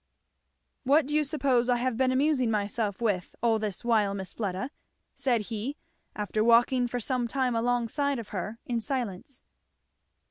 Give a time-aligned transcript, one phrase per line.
[0.83, 4.71] "What do you suppose I have been amusing myself with all this while, Miss Fleda?"
[5.13, 5.77] said he,
[6.15, 9.43] after walking for some time alongside of her in silence.